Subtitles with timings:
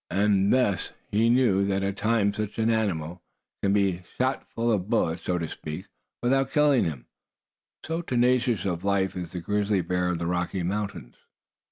[0.09, 3.21] And thus he knew that at times such an animal
[3.61, 5.85] can be shot full of bullets, so to speak,
[6.23, 7.05] without killing him,
[7.85, 11.17] so tenacious of life is the grizzly bear of the Rocky Mountains.